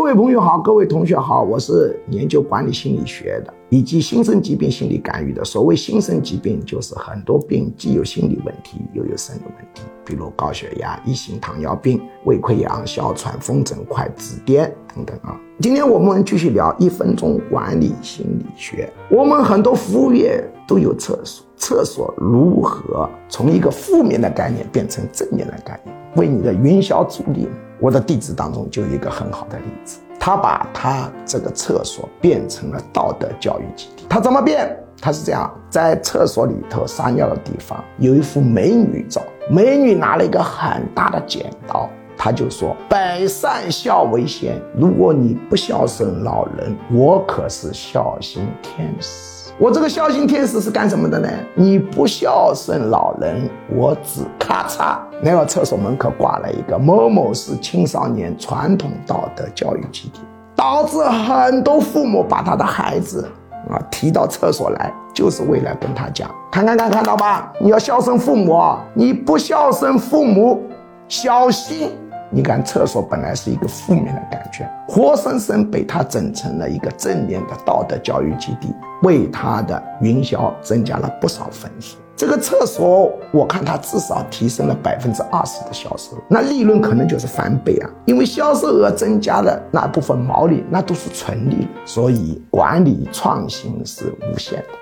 [0.00, 5.44] 各位朋友好，各位同学好，我是研究管理心理学的，以及新生疾病心理干预的。
[5.44, 15.38] 所谓新生疾病，就是很多病既有心理问题，又有生理问题，比如高血压、一型糖尿病、胃溃疡、哮喘、风疹快、紫癜等等啊。
[15.60, 18.90] 今天我们继续聊一分钟管理心理学。
[19.10, 25.99] 我们很多服务业都有厕所，厕所如何从一个负面的概念变成正面的概念？
[26.16, 27.48] 为你的云霄助力。
[27.78, 34.04] 我的弟子当中就有一个很好的例子，他把他这个厕所变成了道德教育基地。
[34.08, 34.76] 他怎么变？
[35.00, 51.28] 他是这样，在厕所里头撒尿的地方有一幅美女照，美女拿了一个很大的剪刀，他就说：“百善孝为先，如果你不孝顺老人，我可是孝心天使。”我这个孝心天使是干什么的呢？
[51.54, 60.20] 你不孝顺老人，我只咔嚓，那个厕所门口挂了一个某某是青少年传统道德教育基地，
[60.56, 63.28] 导致很多父母把他的孩子
[63.68, 68.58] 啊提到厕所来，就是为了跟他讲，看看看看到吧，你要孝顺父母，
[68.94, 70.62] 你不孝顺父母，
[71.06, 71.90] 小心。
[72.32, 78.72] 你看，厕所本来是一个负面的感觉，活生生被他整成了一个正面的道德教育基地，
[79.02, 81.96] 为他的营销增加了不少分数。
[82.14, 87.90] 这个厕所，我看它至少提升了百分之二十的销售额，那利润可能就是翻倍啊！
[88.04, 91.66] 因为销售额增加了，那部分毛利那都是纯利。
[91.86, 94.79] 所以管理创新是无限的。